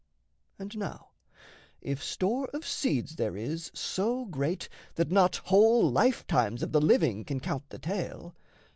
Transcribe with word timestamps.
And 0.57 0.75
now, 0.79 1.11
if 1.79 2.03
store 2.03 2.47
of 2.55 2.65
seeds 2.65 3.17
there 3.17 3.37
is 3.37 3.69
So 3.75 4.25
great 4.25 4.67
that 4.95 5.11
not 5.11 5.35
whole 5.35 5.91
life 5.91 6.25
times 6.25 6.63
of 6.63 6.71
the 6.71 6.81
living 6.81 7.23
Can 7.23 7.39
count 7.39 7.69
the 7.69 7.77
tale... 7.77 8.35